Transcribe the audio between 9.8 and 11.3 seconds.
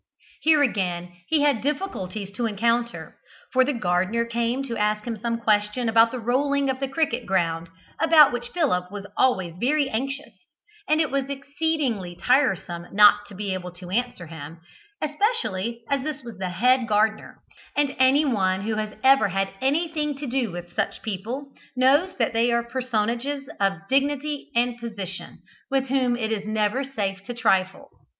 anxious, and it was